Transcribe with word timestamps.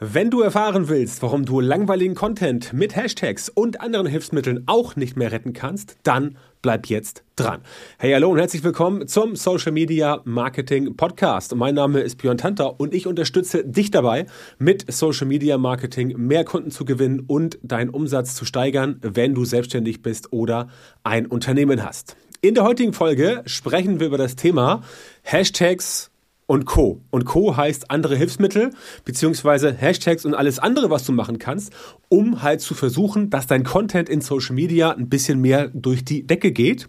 Wenn 0.00 0.30
du 0.30 0.42
erfahren 0.42 0.88
willst, 0.88 1.22
warum 1.22 1.44
du 1.44 1.58
langweiligen 1.58 2.14
Content 2.14 2.72
mit 2.72 2.94
Hashtags 2.94 3.48
und 3.48 3.80
anderen 3.80 4.06
Hilfsmitteln 4.06 4.62
auch 4.66 4.94
nicht 4.94 5.16
mehr 5.16 5.32
retten 5.32 5.54
kannst, 5.54 5.96
dann 6.04 6.38
bleib 6.62 6.86
jetzt 6.86 7.24
dran. 7.34 7.62
Hey, 7.98 8.12
hallo 8.12 8.30
und 8.30 8.38
herzlich 8.38 8.62
willkommen 8.62 9.08
zum 9.08 9.34
Social 9.34 9.72
Media 9.72 10.20
Marketing 10.22 10.96
Podcast. 10.96 11.52
Mein 11.56 11.74
Name 11.74 11.98
ist 11.98 12.18
Björn 12.18 12.38
Tanter 12.38 12.78
und 12.78 12.94
ich 12.94 13.08
unterstütze 13.08 13.64
dich 13.64 13.90
dabei, 13.90 14.26
mit 14.60 14.84
Social 14.88 15.26
Media 15.26 15.58
Marketing 15.58 16.16
mehr 16.16 16.44
Kunden 16.44 16.70
zu 16.70 16.84
gewinnen 16.84 17.24
und 17.26 17.58
deinen 17.62 17.90
Umsatz 17.90 18.36
zu 18.36 18.44
steigern, 18.44 19.00
wenn 19.02 19.34
du 19.34 19.44
selbstständig 19.44 20.02
bist 20.02 20.32
oder 20.32 20.68
ein 21.02 21.26
Unternehmen 21.26 21.84
hast. 21.84 22.14
In 22.40 22.54
der 22.54 22.62
heutigen 22.62 22.92
Folge 22.92 23.42
sprechen 23.46 23.98
wir 23.98 24.06
über 24.06 24.18
das 24.18 24.36
Thema 24.36 24.82
Hashtags 25.22 26.12
und 26.48 26.64
Co. 26.64 27.02
Und 27.10 27.26
Co 27.26 27.56
heißt 27.56 27.90
andere 27.90 28.16
Hilfsmittel, 28.16 28.70
beziehungsweise 29.04 29.70
Hashtags 29.70 30.24
und 30.24 30.34
alles 30.34 30.58
andere, 30.58 30.88
was 30.88 31.04
du 31.04 31.12
machen 31.12 31.38
kannst, 31.38 31.74
um 32.08 32.42
halt 32.42 32.62
zu 32.62 32.74
versuchen, 32.74 33.28
dass 33.28 33.46
dein 33.46 33.64
Content 33.64 34.08
in 34.08 34.22
Social 34.22 34.54
Media 34.54 34.90
ein 34.90 35.10
bisschen 35.10 35.42
mehr 35.42 35.68
durch 35.68 36.06
die 36.06 36.26
Decke 36.26 36.50
geht, 36.50 36.88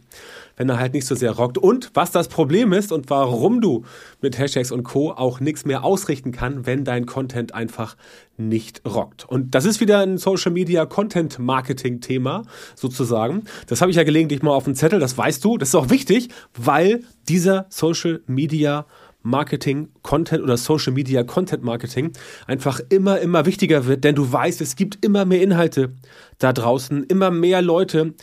wenn 0.56 0.70
er 0.70 0.80
halt 0.80 0.94
nicht 0.94 1.06
so 1.06 1.14
sehr 1.14 1.32
rockt. 1.32 1.58
Und 1.58 1.92
was 1.94 2.12
das 2.12 2.30
Problem 2.30 2.72
ist 2.72 2.94
und 2.94 3.10
warum 3.10 3.60
du 3.60 3.84
mit 4.22 4.40
Hashtags 4.40 4.72
und 4.72 4.84
Co. 4.84 5.12
auch 5.12 5.42
nichts 5.42 5.66
mehr 5.66 5.84
ausrichten 5.84 6.32
kann, 6.32 6.66
wenn 6.66 6.86
dein 6.86 7.06
Content 7.06 7.54
einfach 7.54 7.98
nicht 8.38 8.82
rockt. 8.86 9.28
Und 9.28 9.56
das 9.56 9.66
ist 9.66 9.82
wieder 9.82 10.00
ein 10.00 10.18
Social 10.18 10.54
Media 10.54 10.86
Content 10.86 11.38
Marketing 11.38 12.00
Thema 12.00 12.44
sozusagen. 12.76 13.44
Das 13.68 13.82
habe 13.82 13.92
ich 13.92 13.98
ja 13.98 14.04
gelegentlich 14.04 14.42
mal 14.42 14.54
auf 14.54 14.64
dem 14.64 14.76
Zettel, 14.76 15.02
das 15.02 15.18
weißt 15.18 15.44
du. 15.44 15.58
Das 15.58 15.68
ist 15.70 15.76
auch 15.76 15.90
wichtig, 15.90 16.30
weil 16.58 17.02
dieser 17.28 17.66
Social 17.68 18.22
Media 18.26 18.86
Marketing, 19.22 19.90
Content 20.02 20.44
oder 20.44 20.58
Social 20.58 20.94
Media 20.94 21.24
Content 21.24 21.64
Marketing 21.64 22.12
einfach 22.48 22.80
immer, 22.90 23.20
immer 23.20 23.46
wichtiger 23.46 23.86
wird, 23.86 24.04
denn 24.04 24.16
du 24.16 24.32
weißt, 24.32 24.62
es 24.62 24.76
gibt 24.76 25.04
immer 25.04 25.26
mehr 25.26 25.42
Inhalte 25.42 25.94
da 26.38 26.54
draußen, 26.54 27.04
immer 27.04 27.32
mehr 27.32 27.62
Leute 27.62 28.14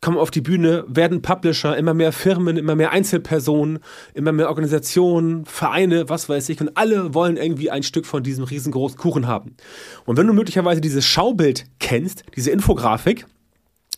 kommen 0.00 0.18
auf 0.18 0.30
die 0.30 0.40
Bühne, 0.40 0.84
werden 0.86 1.22
Publisher, 1.22 1.76
immer 1.76 1.94
mehr 1.94 2.12
Firmen, 2.12 2.56
immer 2.56 2.76
mehr 2.76 2.92
Einzelpersonen, 2.92 3.80
immer 4.14 4.30
mehr 4.30 4.48
Organisationen, 4.48 5.46
Vereine, 5.46 6.08
was 6.08 6.28
weiß 6.28 6.48
ich, 6.50 6.60
und 6.60 6.76
alle 6.76 7.14
wollen 7.14 7.36
irgendwie 7.36 7.70
ein 7.70 7.82
Stück 7.82 8.06
von 8.06 8.22
diesem 8.22 8.44
riesengroßen 8.44 8.98
Kuchen 8.98 9.26
haben. 9.26 9.56
Und 10.04 10.16
wenn 10.16 10.26
du 10.26 10.32
möglicherweise 10.32 10.80
dieses 10.80 11.04
Schaubild 11.04 11.64
kennst, 11.80 12.24
diese 12.36 12.50
Infografik, 12.50 13.26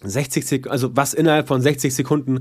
60 0.02 0.46
Sekunden, 0.46 0.70
also 0.70 0.96
was 0.96 1.12
innerhalb 1.12 1.48
von 1.48 1.60
60 1.60 1.94
Sekunden 1.94 2.40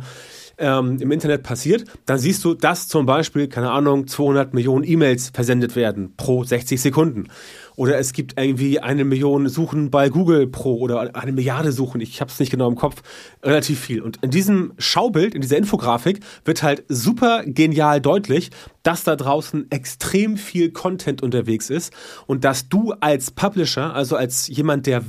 ähm, 0.57 0.97
im 0.99 1.11
Internet 1.11 1.43
passiert, 1.43 1.85
dann 2.05 2.17
siehst 2.17 2.43
du, 2.43 2.53
dass 2.53 2.87
zum 2.87 3.05
Beispiel, 3.05 3.47
keine 3.47 3.71
Ahnung, 3.71 4.07
200 4.07 4.53
Millionen 4.53 4.83
E-Mails 4.83 5.29
versendet 5.33 5.75
werden 5.75 6.15
pro 6.17 6.43
60 6.43 6.81
Sekunden. 6.81 7.27
Oder 7.75 7.99
es 7.99 8.11
gibt 8.11 8.39
irgendwie 8.39 8.79
eine 8.79 9.05
Million 9.05 9.49
Suchen 9.49 9.91
bei 9.91 10.09
Google 10.09 10.47
pro 10.47 10.79
oder 10.79 11.15
eine 11.15 11.31
Milliarde 11.31 11.71
Suchen, 11.71 12.01
ich 12.01 12.19
habe 12.21 12.31
es 12.31 12.39
nicht 12.39 12.49
genau 12.49 12.67
im 12.67 12.75
Kopf, 12.75 13.03
relativ 13.43 13.79
viel. 13.79 14.01
Und 14.01 14.17
in 14.23 14.31
diesem 14.31 14.73
Schaubild, 14.79 15.35
in 15.35 15.41
dieser 15.41 15.57
Infografik 15.57 16.21
wird 16.43 16.63
halt 16.63 16.85
super 16.87 17.43
genial 17.45 18.01
deutlich, 18.01 18.49
dass 18.81 19.03
da 19.03 19.15
draußen 19.15 19.69
extrem 19.69 20.37
viel 20.37 20.71
Content 20.71 21.21
unterwegs 21.21 21.69
ist 21.69 21.93
und 22.25 22.43
dass 22.43 22.67
du 22.67 22.93
als 22.99 23.29
Publisher, 23.29 23.93
also 23.93 24.15
als 24.15 24.47
jemand, 24.47 24.87
der 24.87 25.03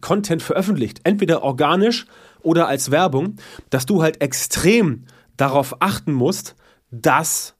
Content 0.00 0.42
veröffentlicht, 0.42 1.00
entweder 1.04 1.42
organisch 1.42 2.06
oder 2.44 2.68
als 2.68 2.90
Werbung, 2.90 3.36
dass 3.70 3.86
du 3.86 4.02
halt 4.02 4.20
extrem 4.20 5.04
darauf 5.36 5.80
achten 5.80 6.12
musst, 6.12 6.54
dass 6.90 7.54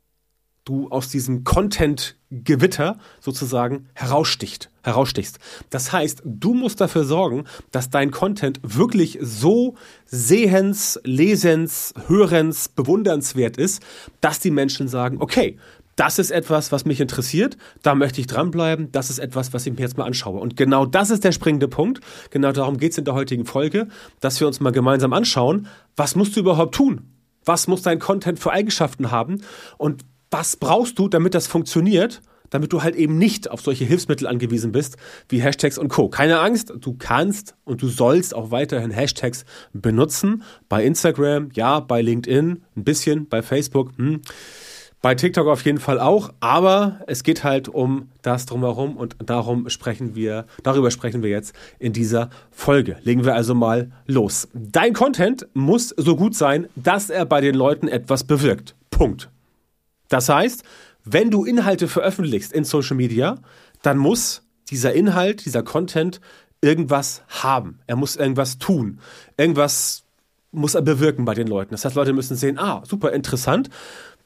du 0.64 0.88
aus 0.88 1.08
diesem 1.08 1.44
Content-Gewitter 1.44 2.98
sozusagen 3.20 3.88
heraussticht, 3.92 4.70
herausstichst. 4.82 5.38
Das 5.68 5.92
heißt, 5.92 6.22
du 6.24 6.54
musst 6.54 6.80
dafür 6.80 7.04
sorgen, 7.04 7.44
dass 7.70 7.90
dein 7.90 8.10
Content 8.10 8.60
wirklich 8.62 9.18
so 9.20 9.74
sehens, 10.06 10.98
lesens, 11.04 11.92
hörens, 12.06 12.68
bewundernswert 12.68 13.58
ist, 13.58 13.82
dass 14.20 14.40
die 14.40 14.50
Menschen 14.50 14.88
sagen, 14.88 15.18
okay, 15.20 15.58
das 15.96 16.18
ist 16.18 16.30
etwas, 16.30 16.72
was 16.72 16.84
mich 16.84 17.00
interessiert, 17.00 17.56
da 17.82 17.94
möchte 17.94 18.20
ich 18.20 18.26
dranbleiben, 18.26 18.90
das 18.92 19.10
ist 19.10 19.18
etwas, 19.18 19.52
was 19.52 19.66
ich 19.66 19.72
mir 19.72 19.80
jetzt 19.80 19.96
mal 19.96 20.04
anschaue. 20.04 20.40
Und 20.40 20.56
genau 20.56 20.86
das 20.86 21.10
ist 21.10 21.24
der 21.24 21.32
springende 21.32 21.68
Punkt, 21.68 22.00
genau 22.30 22.52
darum 22.52 22.78
geht 22.78 22.92
es 22.92 22.98
in 22.98 23.04
der 23.04 23.14
heutigen 23.14 23.46
Folge, 23.46 23.88
dass 24.20 24.40
wir 24.40 24.46
uns 24.46 24.60
mal 24.60 24.72
gemeinsam 24.72 25.12
anschauen, 25.12 25.68
was 25.96 26.16
musst 26.16 26.36
du 26.36 26.40
überhaupt 26.40 26.74
tun? 26.74 27.02
Was 27.44 27.66
muss 27.66 27.82
dein 27.82 27.98
Content 27.98 28.38
für 28.38 28.52
Eigenschaften 28.52 29.10
haben? 29.10 29.42
Und 29.76 30.04
was 30.30 30.56
brauchst 30.56 30.98
du, 30.98 31.08
damit 31.08 31.34
das 31.34 31.46
funktioniert? 31.46 32.22
damit 32.50 32.72
du 32.72 32.84
halt 32.84 32.94
eben 32.94 33.18
nicht 33.18 33.50
auf 33.50 33.62
solche 33.62 33.84
Hilfsmittel 33.84 34.28
angewiesen 34.28 34.70
bist 34.70 34.96
wie 35.28 35.42
Hashtags 35.42 35.76
und 35.76 35.88
Co. 35.88 36.08
Keine 36.08 36.38
Angst, 36.38 36.72
du 36.78 36.94
kannst 36.96 37.56
und 37.64 37.82
du 37.82 37.88
sollst 37.88 38.32
auch 38.32 38.52
weiterhin 38.52 38.92
Hashtags 38.92 39.44
benutzen. 39.72 40.44
Bei 40.68 40.84
Instagram, 40.84 41.48
ja, 41.54 41.80
bei 41.80 42.00
LinkedIn, 42.00 42.62
ein 42.76 42.84
bisschen, 42.84 43.28
bei 43.28 43.42
Facebook, 43.42 43.90
hm. 43.96 44.20
Bei 45.04 45.14
TikTok 45.14 45.48
auf 45.48 45.62
jeden 45.66 45.80
Fall 45.80 46.00
auch, 46.00 46.32
aber 46.40 47.00
es 47.06 47.24
geht 47.24 47.44
halt 47.44 47.68
um 47.68 48.08
das 48.22 48.46
drumherum 48.46 48.96
und 48.96 49.16
darum 49.18 49.68
sprechen 49.68 50.14
wir, 50.14 50.46
darüber 50.62 50.90
sprechen 50.90 51.22
wir 51.22 51.28
jetzt 51.28 51.54
in 51.78 51.92
dieser 51.92 52.30
Folge. 52.50 52.96
Legen 53.02 53.26
wir 53.26 53.34
also 53.34 53.54
mal 53.54 53.92
los. 54.06 54.48
Dein 54.54 54.94
Content 54.94 55.46
muss 55.52 55.90
so 55.90 56.16
gut 56.16 56.34
sein, 56.34 56.68
dass 56.74 57.10
er 57.10 57.26
bei 57.26 57.42
den 57.42 57.54
Leuten 57.54 57.86
etwas 57.86 58.24
bewirkt. 58.24 58.76
Punkt. 58.88 59.28
Das 60.08 60.30
heißt, 60.30 60.64
wenn 61.04 61.30
du 61.30 61.44
Inhalte 61.44 61.86
veröffentlichst 61.86 62.54
in 62.54 62.64
Social 62.64 62.96
Media, 62.96 63.36
dann 63.82 63.98
muss 63.98 64.40
dieser 64.70 64.94
Inhalt, 64.94 65.44
dieser 65.44 65.62
Content 65.62 66.22
irgendwas 66.62 67.24
haben. 67.28 67.78
Er 67.86 67.96
muss 67.96 68.16
irgendwas 68.16 68.56
tun. 68.56 69.00
Irgendwas 69.36 70.04
muss 70.50 70.74
er 70.74 70.82
bewirken 70.82 71.26
bei 71.26 71.34
den 71.34 71.48
Leuten. 71.48 71.72
Das 71.72 71.84
heißt, 71.84 71.94
Leute 71.94 72.14
müssen 72.14 72.36
sehen, 72.36 72.58
ah, 72.58 72.82
super 72.86 73.12
interessant 73.12 73.68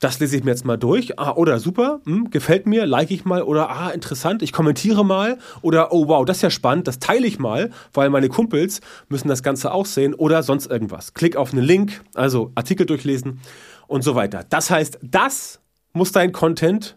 das 0.00 0.20
lese 0.20 0.36
ich 0.36 0.44
mir 0.44 0.50
jetzt 0.52 0.64
mal 0.64 0.76
durch. 0.76 1.18
Ah, 1.18 1.32
oder 1.32 1.58
super, 1.58 2.00
hm, 2.04 2.30
gefällt 2.30 2.66
mir, 2.66 2.86
like 2.86 3.10
ich 3.10 3.24
mal. 3.24 3.42
Oder 3.42 3.70
ah, 3.70 3.90
interessant, 3.90 4.42
ich 4.42 4.52
kommentiere 4.52 5.04
mal. 5.04 5.38
Oder 5.62 5.92
oh 5.92 6.08
wow, 6.08 6.24
das 6.24 6.38
ist 6.38 6.42
ja 6.42 6.50
spannend, 6.50 6.86
das 6.86 6.98
teile 6.98 7.26
ich 7.26 7.38
mal, 7.38 7.70
weil 7.92 8.10
meine 8.10 8.28
Kumpels 8.28 8.80
müssen 9.08 9.28
das 9.28 9.42
Ganze 9.42 9.72
auch 9.72 9.86
sehen. 9.86 10.14
Oder 10.14 10.42
sonst 10.42 10.66
irgendwas. 10.66 11.14
Klick 11.14 11.36
auf 11.36 11.52
einen 11.52 11.64
Link, 11.64 12.02
also 12.14 12.52
Artikel 12.54 12.86
durchlesen 12.86 13.40
und 13.86 14.02
so 14.02 14.14
weiter. 14.14 14.44
Das 14.48 14.70
heißt, 14.70 14.98
das 15.02 15.60
muss 15.92 16.12
dein 16.12 16.32
Content 16.32 16.94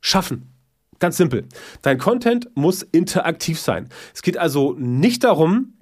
schaffen. 0.00 0.52
Ganz 0.98 1.16
simpel. 1.16 1.46
Dein 1.82 1.98
Content 1.98 2.48
muss 2.54 2.82
interaktiv 2.82 3.60
sein. 3.60 3.88
Es 4.14 4.22
geht 4.22 4.38
also 4.38 4.74
nicht 4.78 5.24
darum, 5.24 5.75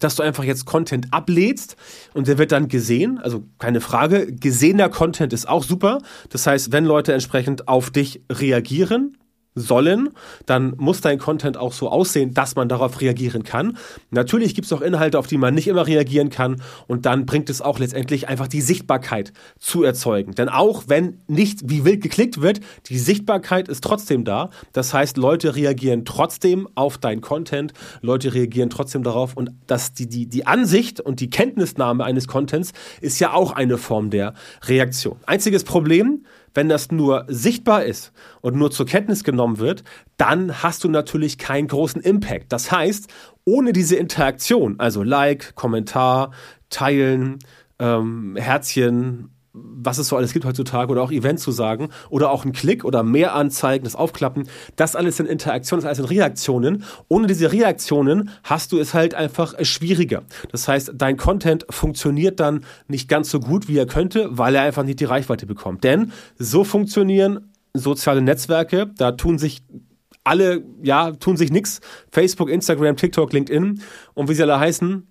dass 0.00 0.16
du 0.16 0.22
einfach 0.22 0.44
jetzt 0.44 0.64
Content 0.64 1.08
ablädst 1.12 1.76
und 2.14 2.28
der 2.28 2.38
wird 2.38 2.52
dann 2.52 2.68
gesehen. 2.68 3.18
Also 3.18 3.44
keine 3.58 3.80
Frage. 3.80 4.32
Gesehener 4.32 4.88
Content 4.88 5.32
ist 5.32 5.48
auch 5.48 5.64
super. 5.64 5.98
Das 6.30 6.46
heißt, 6.46 6.72
wenn 6.72 6.84
Leute 6.84 7.12
entsprechend 7.12 7.68
auf 7.68 7.90
dich 7.90 8.22
reagieren, 8.30 9.16
sollen, 9.56 10.10
dann 10.44 10.74
muss 10.76 11.00
dein 11.00 11.18
Content 11.18 11.56
auch 11.56 11.72
so 11.72 11.88
aussehen, 11.88 12.34
dass 12.34 12.54
man 12.54 12.68
darauf 12.68 13.00
reagieren 13.00 13.42
kann. 13.42 13.76
Natürlich 14.10 14.54
gibt 14.54 14.66
es 14.66 14.72
auch 14.72 14.82
Inhalte, 14.82 15.18
auf 15.18 15.26
die 15.26 15.38
man 15.38 15.54
nicht 15.54 15.66
immer 15.66 15.86
reagieren 15.86 16.30
kann 16.30 16.62
und 16.86 17.06
dann 17.06 17.26
bringt 17.26 17.50
es 17.50 17.62
auch 17.62 17.78
letztendlich 17.78 18.28
einfach 18.28 18.46
die 18.46 18.60
Sichtbarkeit 18.60 19.32
zu 19.58 19.82
erzeugen. 19.82 20.34
Denn 20.34 20.48
auch 20.48 20.84
wenn 20.86 21.18
nicht 21.26 21.60
wie 21.64 21.84
wild 21.84 22.02
geklickt 22.02 22.40
wird, 22.42 22.60
die 22.86 22.98
Sichtbarkeit 22.98 23.68
ist 23.68 23.82
trotzdem 23.82 24.24
da. 24.24 24.50
Das 24.72 24.92
heißt, 24.92 25.16
Leute 25.16 25.56
reagieren 25.56 26.04
trotzdem 26.04 26.68
auf 26.74 26.98
dein 26.98 27.22
Content, 27.22 27.72
Leute 28.02 28.34
reagieren 28.34 28.68
trotzdem 28.68 29.02
darauf 29.02 29.36
und 29.36 29.50
dass 29.66 29.94
die, 29.94 30.06
die, 30.06 30.26
die 30.26 30.46
Ansicht 30.46 31.00
und 31.00 31.20
die 31.20 31.30
Kenntnisnahme 31.30 32.04
eines 32.04 32.28
Contents 32.28 32.72
ist 33.00 33.18
ja 33.20 33.32
auch 33.32 33.52
eine 33.52 33.78
Form 33.78 34.10
der 34.10 34.34
Reaktion. 34.64 35.16
Einziges 35.24 35.64
Problem, 35.64 36.24
wenn 36.56 36.68
das 36.68 36.90
nur 36.90 37.24
sichtbar 37.28 37.84
ist 37.84 38.12
und 38.40 38.56
nur 38.56 38.70
zur 38.70 38.86
Kenntnis 38.86 39.22
genommen 39.24 39.58
wird, 39.58 39.84
dann 40.16 40.62
hast 40.62 40.82
du 40.84 40.88
natürlich 40.88 41.38
keinen 41.38 41.68
großen 41.68 42.00
Impact. 42.00 42.52
Das 42.52 42.72
heißt, 42.72 43.08
ohne 43.44 43.72
diese 43.72 43.96
Interaktion, 43.96 44.80
also 44.80 45.02
Like, 45.02 45.54
Kommentar, 45.54 46.32
Teilen, 46.70 47.38
ähm, 47.78 48.36
Herzchen, 48.36 49.35
was 49.56 49.98
es 49.98 50.08
so 50.08 50.16
alles 50.16 50.32
gibt 50.32 50.44
heutzutage 50.44 50.90
oder 50.90 51.02
auch 51.02 51.10
Event 51.10 51.40
zu 51.40 51.50
sagen 51.50 51.88
oder 52.10 52.30
auch 52.30 52.44
ein 52.44 52.52
Klick 52.52 52.84
oder 52.84 53.02
mehr 53.02 53.34
Anzeigen, 53.34 53.84
das 53.84 53.96
Aufklappen, 53.96 54.48
das 54.76 54.96
alles 54.96 55.16
sind 55.16 55.26
Interaktionen, 55.26 55.82
das 55.82 55.88
alles 55.88 55.98
sind 55.98 56.10
Reaktionen. 56.10 56.84
Ohne 57.08 57.26
diese 57.26 57.52
Reaktionen 57.52 58.30
hast 58.42 58.72
du 58.72 58.78
es 58.78 58.94
halt 58.94 59.14
einfach 59.14 59.54
schwieriger. 59.62 60.22
Das 60.52 60.68
heißt, 60.68 60.92
dein 60.94 61.16
Content 61.16 61.66
funktioniert 61.70 62.40
dann 62.40 62.64
nicht 62.88 63.08
ganz 63.08 63.30
so 63.30 63.40
gut, 63.40 63.68
wie 63.68 63.78
er 63.78 63.86
könnte, 63.86 64.28
weil 64.30 64.54
er 64.54 64.62
einfach 64.62 64.84
nicht 64.84 65.00
die 65.00 65.04
Reichweite 65.04 65.46
bekommt. 65.46 65.84
Denn 65.84 66.12
so 66.38 66.64
funktionieren 66.64 67.52
soziale 67.72 68.22
Netzwerke, 68.22 68.90
da 68.96 69.12
tun 69.12 69.38
sich 69.38 69.62
alle, 70.24 70.64
ja, 70.82 71.12
tun 71.12 71.36
sich 71.36 71.52
nichts. 71.52 71.80
Facebook, 72.10 72.50
Instagram, 72.50 72.96
TikTok, 72.96 73.32
LinkedIn 73.32 73.80
und 74.14 74.28
wie 74.28 74.34
sie 74.34 74.42
alle 74.42 74.58
heißen, 74.58 75.06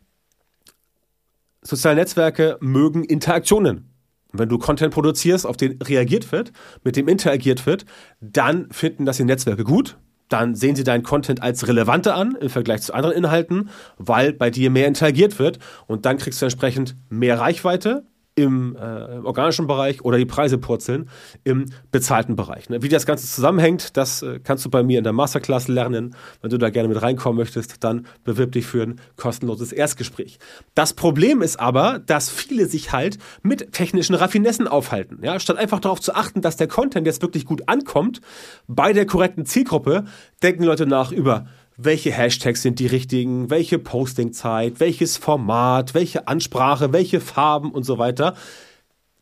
soziale 1.61 1.95
Netzwerke 1.95 2.57
mögen 2.59 3.03
Interaktionen. 3.03 3.94
Und 4.35 4.39
wenn 4.39 4.49
du 4.49 4.57
Content 4.57 4.93
produzierst, 4.93 5.47
auf 5.47 5.55
den 5.55 5.81
reagiert 5.81 6.33
wird, 6.33 6.51
mit 6.83 6.97
dem 6.97 7.07
interagiert 7.07 7.65
wird, 7.65 7.85
dann 8.19 8.69
finden 8.69 9.05
das 9.05 9.15
die 9.15 9.23
Netzwerke 9.23 9.63
gut. 9.63 9.97
dann 10.27 10.55
sehen 10.55 10.75
sie 10.75 10.83
deinen 10.83 11.03
Content 11.03 11.41
als 11.41 11.67
relevante 11.67 12.15
an 12.15 12.35
im 12.41 12.49
Vergleich 12.49 12.81
zu 12.81 12.93
anderen 12.93 13.15
Inhalten, 13.15 13.69
weil 13.97 14.33
bei 14.33 14.49
dir 14.49 14.71
mehr 14.71 14.87
interagiert 14.87 15.39
wird 15.39 15.59
und 15.87 16.05
dann 16.05 16.17
kriegst 16.17 16.41
du 16.41 16.47
entsprechend 16.47 16.97
mehr 17.09 17.39
Reichweite, 17.39 18.05
im 18.35 18.75
äh, 18.75 19.19
organischen 19.23 19.65
Bereich 19.65 20.03
oder 20.03 20.17
die 20.17 20.25
Preise 20.25 20.57
purzeln 20.57 21.09
im 21.45 21.65
bezahlten 21.91 22.35
Bereich. 22.35 22.69
Ne? 22.69 22.83
Wie 22.83 22.89
das 22.89 23.05
Ganze 23.05 23.25
zusammenhängt, 23.27 23.95
das 23.95 24.21
äh, 24.21 24.39
kannst 24.43 24.65
du 24.65 24.69
bei 24.69 24.83
mir 24.83 24.97
in 24.97 25.05
der 25.05 25.13
Masterclass 25.13 25.69
lernen. 25.69 26.15
Wenn 26.41 26.49
du 26.49 26.57
da 26.57 26.69
gerne 26.69 26.89
mit 26.89 27.01
reinkommen 27.01 27.37
möchtest, 27.37 27.83
dann 27.85 28.05
bewirb 28.25 28.51
dich 28.51 28.65
für 28.65 28.83
ein 28.83 28.99
kostenloses 29.15 29.71
Erstgespräch. 29.71 30.37
Das 30.73 30.93
Problem 30.93 31.41
ist 31.41 31.59
aber, 31.61 31.99
dass 31.99 32.29
viele 32.29 32.65
sich 32.67 32.91
halt 32.91 33.17
mit 33.41 33.71
technischen 33.71 34.15
Raffinessen 34.15 34.67
aufhalten. 34.67 35.19
Ja? 35.23 35.39
Statt 35.39 35.57
einfach 35.57 35.79
darauf 35.79 36.01
zu 36.01 36.13
achten, 36.13 36.41
dass 36.41 36.57
der 36.57 36.67
Content 36.67 37.07
jetzt 37.07 37.21
wirklich 37.21 37.45
gut 37.45 37.69
ankommt 37.69 38.19
bei 38.67 38.91
der 38.91 39.05
korrekten 39.05 39.45
Zielgruppe, 39.45 40.03
denken 40.43 40.63
Leute 40.63 40.85
nach 40.85 41.13
über 41.13 41.45
welche 41.77 42.11
Hashtags 42.11 42.61
sind 42.61 42.79
die 42.79 42.87
richtigen, 42.87 43.49
welche 43.49 43.79
Postingzeit, 43.79 44.79
welches 44.79 45.17
Format, 45.17 45.93
welche 45.93 46.27
Ansprache, 46.27 46.93
welche 46.93 47.19
Farben 47.19 47.71
und 47.71 47.83
so 47.83 47.97
weiter, 47.97 48.35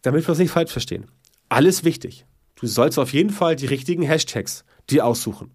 damit 0.02 0.28
wir 0.28 0.34
es 0.34 0.40
nicht 0.40 0.52
falsch 0.52 0.72
verstehen. 0.72 1.06
Alles 1.50 1.84
wichtig. 1.84 2.26
Du 2.56 2.68
sollst 2.68 3.00
auf 3.00 3.14
jeden 3.14 3.32
Fall 3.32 3.56
die 3.56 3.66
richtigen 3.66 4.04
Hashtags 4.04 4.64
dir 4.90 5.06
aussuchen. 5.06 5.52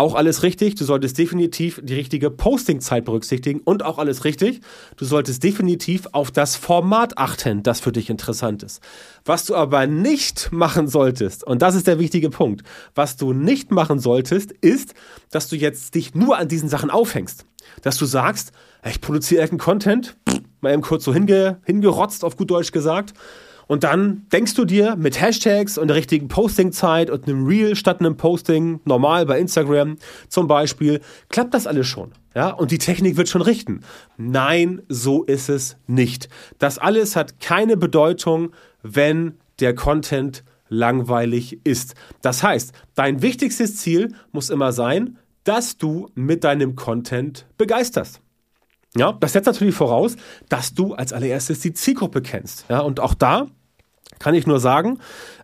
Auch 0.00 0.14
alles 0.14 0.44
richtig. 0.44 0.76
Du 0.76 0.84
solltest 0.84 1.18
definitiv 1.18 1.80
die 1.82 1.94
richtige 1.94 2.30
Postingzeit 2.30 3.04
berücksichtigen 3.04 3.60
und 3.64 3.84
auch 3.84 3.98
alles 3.98 4.24
richtig. 4.24 4.60
Du 4.96 5.04
solltest 5.04 5.42
definitiv 5.42 6.06
auf 6.12 6.30
das 6.30 6.54
Format 6.54 7.18
achten, 7.18 7.64
das 7.64 7.80
für 7.80 7.90
dich 7.90 8.08
interessant 8.08 8.62
ist. 8.62 8.80
Was 9.24 9.44
du 9.44 9.56
aber 9.56 9.88
nicht 9.88 10.52
machen 10.52 10.86
solltest, 10.86 11.44
und 11.44 11.62
das 11.62 11.74
ist 11.74 11.88
der 11.88 11.98
wichtige 11.98 12.30
Punkt, 12.30 12.62
was 12.94 13.16
du 13.16 13.32
nicht 13.32 13.72
machen 13.72 13.98
solltest, 13.98 14.52
ist, 14.52 14.94
dass 15.32 15.48
du 15.48 15.56
jetzt 15.56 15.96
dich 15.96 16.14
nur 16.14 16.38
an 16.38 16.46
diesen 16.46 16.68
Sachen 16.68 16.90
aufhängst. 16.90 17.44
Dass 17.82 17.96
du 17.96 18.06
sagst, 18.06 18.52
ich 18.88 19.00
produziere 19.00 19.42
irgendeinen 19.42 19.64
Content, 19.64 20.16
mal 20.60 20.72
eben 20.72 20.82
kurz 20.82 21.04
so 21.04 21.12
hinge, 21.12 21.60
hingerotzt, 21.64 22.22
auf 22.22 22.36
gut 22.36 22.52
Deutsch 22.52 22.70
gesagt, 22.70 23.14
und 23.68 23.84
dann 23.84 24.26
denkst 24.32 24.54
du 24.54 24.64
dir 24.64 24.96
mit 24.96 25.20
Hashtags 25.20 25.78
und 25.78 25.88
der 25.88 25.96
richtigen 25.96 26.26
Postingzeit 26.26 27.10
und 27.10 27.28
einem 27.28 27.46
Reel 27.46 27.76
statt 27.76 28.00
einem 28.00 28.16
Posting, 28.16 28.80
normal 28.84 29.26
bei 29.26 29.38
Instagram 29.38 29.98
zum 30.28 30.48
Beispiel, 30.48 31.00
klappt 31.28 31.54
das 31.54 31.66
alles 31.66 31.86
schon. 31.86 32.12
Ja, 32.34 32.50
und 32.50 32.70
die 32.70 32.78
Technik 32.78 33.16
wird 33.16 33.28
schon 33.28 33.42
richten. 33.42 33.82
Nein, 34.16 34.82
so 34.88 35.22
ist 35.22 35.48
es 35.48 35.76
nicht. 35.86 36.28
Das 36.58 36.78
alles 36.78 37.14
hat 37.14 37.40
keine 37.40 37.76
Bedeutung, 37.76 38.52
wenn 38.82 39.34
der 39.60 39.74
Content 39.74 40.44
langweilig 40.68 41.60
ist. 41.64 41.94
Das 42.22 42.42
heißt, 42.42 42.72
dein 42.94 43.22
wichtigstes 43.22 43.76
Ziel 43.76 44.14
muss 44.32 44.50
immer 44.50 44.72
sein, 44.72 45.18
dass 45.44 45.76
du 45.76 46.10
mit 46.14 46.44
deinem 46.44 46.74
Content 46.74 47.46
begeisterst. 47.58 48.20
Ja, 48.96 49.12
das 49.12 49.34
setzt 49.34 49.46
natürlich 49.46 49.74
voraus, 49.74 50.16
dass 50.48 50.74
du 50.74 50.94
als 50.94 51.12
allererstes 51.12 51.60
die 51.60 51.74
Zielgruppe 51.74 52.22
kennst. 52.22 52.64
Ja, 52.68 52.80
und 52.80 53.00
auch 53.00 53.14
da 53.14 53.48
kann 54.18 54.34
ich 54.34 54.46
nur 54.46 54.60
sagen, 54.60 54.98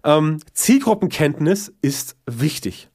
ähm, 0.05 0.41
Zielgruppenkenntnis 0.53 1.73
ist 1.83 2.17
wichtig. 2.27 2.89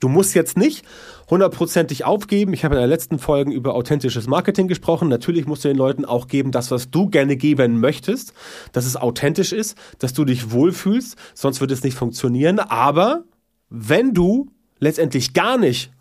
Du 0.00 0.08
musst 0.08 0.34
jetzt 0.34 0.56
nicht 0.56 0.84
hundertprozentig 1.30 2.04
aufgeben. 2.04 2.52
Ich 2.52 2.64
habe 2.64 2.74
in 2.74 2.80
der 2.80 2.88
letzten 2.88 3.20
Folge 3.20 3.52
über 3.52 3.74
authentisches 3.74 4.26
Marketing 4.26 4.66
gesprochen. 4.66 5.08
Natürlich 5.08 5.46
musst 5.46 5.64
du 5.64 5.68
den 5.68 5.76
Leuten 5.76 6.04
auch 6.04 6.26
geben, 6.26 6.50
das, 6.50 6.72
was 6.72 6.90
du 6.90 7.08
gerne 7.08 7.36
geben 7.36 7.78
möchtest, 7.78 8.34
dass 8.72 8.84
es 8.84 8.96
authentisch 8.96 9.52
ist, 9.52 9.78
dass 10.00 10.12
du 10.12 10.24
dich 10.24 10.50
wohlfühlst, 10.50 11.16
sonst 11.34 11.60
wird 11.60 11.70
es 11.70 11.84
nicht 11.84 11.96
funktionieren. 11.96 12.58
Aber 12.58 13.22
wenn 13.70 14.12
du 14.12 14.50
letztendlich 14.80 15.34
gar 15.34 15.56
nicht 15.56 15.92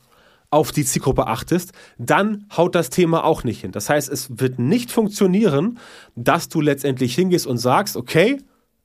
auf 0.49 0.71
die 0.71 0.83
Zielgruppe 0.83 1.27
achtest, 1.27 1.71
dann 1.97 2.45
haut 2.57 2.75
das 2.75 2.89
Thema 2.89 3.23
auch 3.23 3.43
nicht 3.43 3.61
hin. 3.61 3.71
Das 3.71 3.89
heißt, 3.89 4.09
es 4.09 4.39
wird 4.39 4.57
nicht 4.57 4.91
funktionieren, 4.91 5.79
dass 6.15 6.49
du 6.49 6.59
letztendlich 6.59 7.13
hingehst 7.15 7.47
und 7.47 7.57
sagst, 7.57 7.95
okay, 7.95 8.39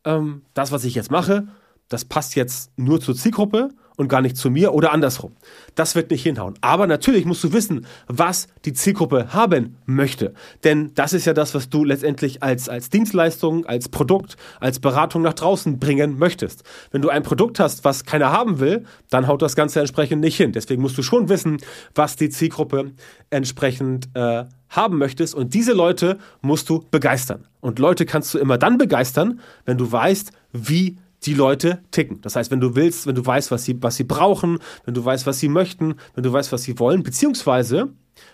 ähm, 0.07 0.43
das, 0.55 0.73
was 0.73 0.85
ich 0.85 0.95
jetzt 0.95 1.11
mache, 1.11 1.49
das 1.89 2.05
passt 2.05 2.35
jetzt 2.35 2.73
nur 2.79 3.01
zur 3.01 3.15
Zielgruppe 3.15 3.69
und 3.97 4.09
gar 4.09 4.21
nicht 4.21 4.37
zu 4.37 4.51
mir 4.51 4.75
oder 4.75 4.93
andersrum. 4.93 5.33
Das 5.75 5.95
wird 5.95 6.11
nicht 6.11 6.23
hinhauen. 6.23 6.55
Aber 6.61 6.87
natürlich 6.87 7.25
musst 7.25 7.43
du 7.45 7.53
wissen, 7.53 7.87
was 8.07 8.49
die 8.65 8.73
Zielgruppe 8.73 9.33
haben 9.33 9.77
möchte. 9.87 10.35
Denn 10.65 10.93
das 10.95 11.13
ist 11.13 11.25
ja 11.25 11.33
das, 11.33 11.55
was 11.55 11.69
du 11.71 11.85
letztendlich 11.85 12.43
als, 12.43 12.69
als 12.69 12.91
Dienstleistung, 12.91 13.67
als 13.67 13.89
Produkt, 13.89 14.37
als 14.61 14.79
Beratung 14.81 15.23
nach 15.23 15.35
draußen 15.35 15.79
bringen 15.79 16.19
möchtest. 16.19 16.63
Wenn 16.91 17.03
du 17.03 17.09
ein 17.09 17.23
Produkt 17.23 17.59
hast, 17.59 17.85
was 17.85 18.05
keiner 18.05 18.31
haben 18.31 18.61
will, 18.61 18.85
dann 19.11 19.27
haut 19.27 19.43
das 19.43 19.57
Ganze 19.57 19.81
entsprechend 19.81 20.21
nicht 20.21 20.37
hin. 20.37 20.53
Deswegen 20.53 20.83
musst 20.83 20.99
du 20.99 21.03
schon 21.03 21.29
wissen, 21.29 21.59
was 21.95 22.17
die 22.17 22.29
Zielgruppe 22.29 22.93
entsprechend 23.31 24.09
äh, 24.15 24.45
haben 24.69 24.99
möchtest. 24.99 25.35
Und 25.35 25.55
diese 25.55 25.73
Leute 25.73 26.19
musst 26.43 26.69
du 26.69 26.85
begeistern. 26.91 27.47
Und 27.61 27.79
Leute 27.79 28.07
kannst 28.07 28.35
du 28.35 28.39
immer 28.39 28.59
dann 28.59 28.79
begeistern, 28.79 29.41
wenn 29.65 29.79
du 29.79 29.91
weißt, 29.91 30.33
wie 30.53 30.99
die 31.23 31.35
Leute 31.35 31.83
ticken. 31.91 32.21
Das 32.21 32.37
heißt, 32.37 32.51
wenn 32.51 32.61
du 32.61 32.75
willst, 32.75 33.07
wenn 33.07 33.15
du 33.15 33.25
weißt, 33.25 33.51
was 33.51 33.65
sie, 33.65 33.83
was 33.83 33.97
sie 33.97 34.05
brauchen, 34.05 34.59
wenn 34.85 34.95
du 34.95 35.05
weißt, 35.05 35.27
was 35.27 35.39
sie 35.39 35.49
möchten, 35.49 35.97
wenn 36.15 36.23
du 36.23 36.33
weißt, 36.33 36.53
was 36.53 36.63
sie 36.63 36.79
wollen, 36.79 37.03
beziehungsweise, 37.03 37.89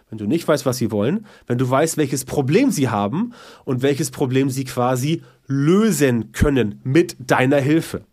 wenn 0.08 0.19
du 0.19 0.26
nicht 0.26 0.46
weißt, 0.46 0.67
was 0.67 0.79
sie 0.79 0.90
wollen, 0.90 1.26
wenn 1.46 1.58
du 1.58 1.69
weißt, 1.69 1.96
welches 1.96 2.25
Problem 2.25 2.70
sie 2.70 2.88
haben 2.88 3.32
und 3.64 3.82
welches 3.82 4.11
Problem 4.11 4.50
sie 4.50 4.64
quasi 4.64 5.23
lösen 5.46 6.32
können 6.32 6.81
mit 6.84 7.17
deiner 7.19 7.58
Hilfe. 7.58 8.05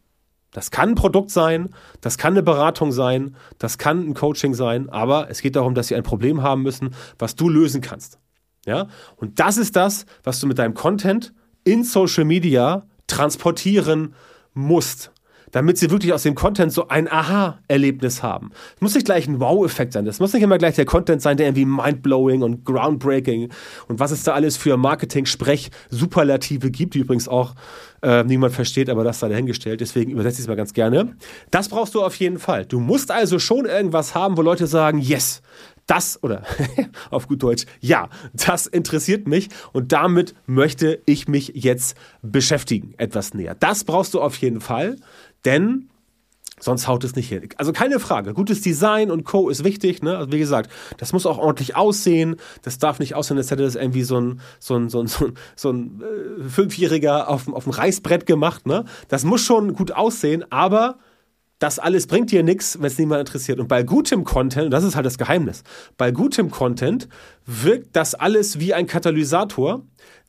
Das 0.51 0.71
kann 0.71 0.89
ein 0.89 0.95
Produkt 0.95 1.29
sein, 1.29 1.69
das 2.01 2.17
kann 2.17 2.33
eine 2.33 2.41
Beratung 2.41 2.91
sein, 2.91 3.35
das 3.59 3.77
kann 3.77 4.07
ein 4.07 4.13
Coaching 4.15 4.55
sein, 4.55 4.89
aber 4.89 5.29
es 5.29 5.41
geht 5.41 5.55
darum, 5.55 5.75
dass 5.75 5.87
sie 5.87 5.95
ein 5.95 6.03
Problem 6.03 6.41
haben 6.41 6.63
müssen, 6.63 6.95
was 7.19 7.35
du 7.35 7.49
lösen 7.49 7.81
kannst. 7.81 8.17
Ja? 8.65 8.87
Und 9.15 9.39
das 9.39 9.57
ist 9.57 9.75
das, 9.75 10.05
was 10.23 10.39
du 10.39 10.47
mit 10.47 10.57
deinem 10.57 10.73
Content 10.73 11.33
in 11.63 11.83
Social 11.83 12.25
Media 12.25 12.87
transportieren 13.05 14.15
musst, 14.59 15.11
damit 15.51 15.77
sie 15.77 15.89
wirklich 15.89 16.13
aus 16.13 16.23
dem 16.23 16.35
Content 16.35 16.71
so 16.71 16.87
ein 16.89 17.11
Aha-Erlebnis 17.11 18.21
haben. 18.21 18.51
Es 18.75 18.81
muss 18.81 18.93
nicht 18.93 19.05
gleich 19.05 19.27
ein 19.27 19.39
Wow-Effekt 19.39 19.93
sein. 19.93 20.05
Das 20.05 20.19
muss 20.19 20.33
nicht 20.33 20.43
immer 20.43 20.57
gleich 20.57 20.75
der 20.75 20.85
Content 20.85 21.21
sein, 21.21 21.37
der 21.37 21.47
irgendwie 21.47 21.65
mindblowing 21.65 22.43
und 22.43 22.65
groundbreaking 22.65 23.49
und 23.87 23.99
was 23.99 24.11
es 24.11 24.23
da 24.23 24.33
alles 24.33 24.57
für 24.57 24.77
Marketing-Sprech-Superlative 24.77 26.71
gibt, 26.71 26.93
die 26.93 26.99
übrigens 26.99 27.27
auch 27.27 27.55
äh, 28.01 28.23
niemand 28.23 28.53
versteht, 28.53 28.89
aber 28.89 29.03
das 29.03 29.19
sei 29.19 29.29
dahingestellt. 29.29 29.81
Deswegen 29.81 30.11
übersetze 30.11 30.35
ich 30.35 30.41
es 30.41 30.47
mal 30.47 30.55
ganz 30.55 30.73
gerne. 30.73 31.15
Das 31.51 31.69
brauchst 31.69 31.95
du 31.95 32.01
auf 32.01 32.15
jeden 32.15 32.39
Fall. 32.39 32.65
Du 32.65 32.79
musst 32.79 33.11
also 33.11 33.39
schon 33.39 33.65
irgendwas 33.65 34.15
haben, 34.15 34.37
wo 34.37 34.41
Leute 34.41 34.67
sagen, 34.67 34.99
yes, 34.99 35.41
das 35.89 36.21
oder 36.23 36.43
auf 37.09 37.27
gut 37.27 37.41
Deutsch, 37.43 37.65
ja, 37.79 38.09
das 38.33 38.67
interessiert 38.67 39.27
mich 39.27 39.49
und 39.73 39.91
damit 39.91 40.35
möchte 40.45 41.01
ich 41.05 41.27
mich 41.27 41.51
jetzt 41.55 41.97
beschäftigen, 42.21 42.93
etwas 42.97 43.33
näher. 43.33 43.55
Das 43.55 43.83
brauchst 43.83 44.13
du 44.13 44.21
auf 44.21 44.35
jeden 44.37 44.61
Fall, 44.61 44.97
denn 45.45 45.89
sonst 46.59 46.87
haut 46.87 47.03
es 47.03 47.15
nicht 47.15 47.29
hin. 47.29 47.47
Also 47.57 47.73
keine 47.73 47.99
Frage. 47.99 48.33
Gutes 48.33 48.61
Design 48.61 49.11
und 49.11 49.23
Co. 49.23 49.49
ist 49.49 49.63
wichtig. 49.63 50.03
Ne? 50.03 50.17
Also 50.17 50.31
wie 50.31 50.39
gesagt, 50.39 50.69
das 50.97 51.13
muss 51.13 51.25
auch 51.25 51.37
ordentlich 51.37 51.75
aussehen. 51.75 52.35
Das 52.61 52.77
darf 52.77 52.99
nicht 52.99 53.15
aussehen, 53.15 53.37
als 53.37 53.49
hätte 53.49 53.63
das 53.63 53.75
irgendwie 53.75 54.03
so 54.03 54.19
ein, 54.19 54.41
so 54.59 54.75
ein, 54.75 54.89
so 54.89 54.99
ein, 54.99 55.07
so 55.07 55.25
ein, 55.27 55.33
so 55.55 55.71
ein 55.71 56.01
äh, 56.01 56.43
Fünfjähriger 56.49 57.29
auf, 57.29 57.47
auf 57.47 57.63
dem 57.63 57.71
Reißbrett 57.71 58.25
gemacht. 58.25 58.67
Ne? 58.67 58.85
Das 59.07 59.23
muss 59.23 59.41
schon 59.41 59.73
gut 59.73 59.93
aussehen, 59.93 60.43
aber 60.51 60.99
das 61.59 61.77
alles 61.77 62.07
bringt 62.07 62.31
dir 62.31 62.41
nichts, 62.41 62.79
wenn 62.79 62.87
es 62.87 62.97
niemand 62.97 63.19
interessiert. 63.19 63.59
Und 63.59 63.67
bei 63.67 63.83
gutem 63.83 64.23
Content, 64.23 64.65
und 64.65 64.71
das 64.71 64.83
ist 64.83 64.95
halt 64.95 65.05
das 65.05 65.17
Geheimnis, 65.17 65.63
bei 65.97 66.11
gutem 66.11 66.49
Content 66.49 67.09
wirkt 67.45 67.95
das 67.95 68.15
alles 68.15 68.59
wie 68.59 68.73
ein 68.73 68.87
Katalysator, 68.87 69.83